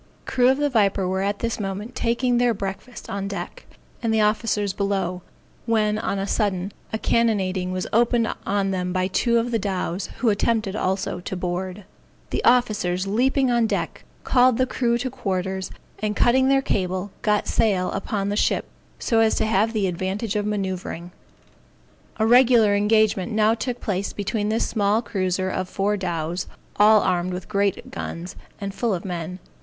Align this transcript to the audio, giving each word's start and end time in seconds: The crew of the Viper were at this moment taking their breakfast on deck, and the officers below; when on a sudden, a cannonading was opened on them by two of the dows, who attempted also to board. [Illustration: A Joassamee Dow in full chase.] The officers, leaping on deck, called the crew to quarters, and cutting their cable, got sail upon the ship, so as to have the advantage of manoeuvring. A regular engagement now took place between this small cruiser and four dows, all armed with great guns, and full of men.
The 0.25 0.31
crew 0.31 0.47
of 0.49 0.57
the 0.57 0.67
Viper 0.67 1.07
were 1.07 1.21
at 1.21 1.37
this 1.45 1.59
moment 1.59 1.93
taking 1.93 2.39
their 2.39 2.55
breakfast 2.55 3.07
on 3.07 3.27
deck, 3.27 3.67
and 4.01 4.11
the 4.11 4.19
officers 4.21 4.73
below; 4.73 5.21
when 5.67 5.99
on 5.99 6.17
a 6.17 6.25
sudden, 6.25 6.71
a 6.91 6.97
cannonading 6.97 7.71
was 7.71 7.85
opened 7.93 8.27
on 8.43 8.71
them 8.71 8.93
by 8.93 9.05
two 9.05 9.37
of 9.37 9.51
the 9.51 9.59
dows, 9.59 10.07
who 10.17 10.29
attempted 10.29 10.75
also 10.75 11.19
to 11.19 11.35
board. 11.35 11.83
[Illustration: 12.31 12.31
A 12.31 12.33
Joassamee 12.33 12.33
Dow 12.33 12.33
in 12.33 12.33
full 12.33 12.33
chase.] 12.33 12.41
The 12.41 12.49
officers, 12.49 13.07
leaping 13.15 13.51
on 13.51 13.67
deck, 13.67 14.03
called 14.23 14.57
the 14.57 14.65
crew 14.65 14.97
to 14.97 15.09
quarters, 15.11 15.71
and 15.99 16.15
cutting 16.15 16.47
their 16.49 16.63
cable, 16.63 17.11
got 17.21 17.45
sail 17.45 17.91
upon 17.91 18.29
the 18.29 18.35
ship, 18.35 18.65
so 18.97 19.19
as 19.19 19.35
to 19.35 19.45
have 19.45 19.71
the 19.71 19.85
advantage 19.85 20.35
of 20.35 20.47
manoeuvring. 20.47 21.11
A 22.17 22.25
regular 22.25 22.73
engagement 22.73 23.31
now 23.33 23.53
took 23.53 23.79
place 23.79 24.13
between 24.13 24.49
this 24.49 24.67
small 24.67 25.03
cruiser 25.03 25.49
and 25.49 25.67
four 25.69 25.95
dows, 25.95 26.47
all 26.77 27.01
armed 27.03 27.33
with 27.33 27.47
great 27.47 27.91
guns, 27.91 28.35
and 28.59 28.73
full 28.73 28.95
of 28.95 29.05
men. 29.05 29.37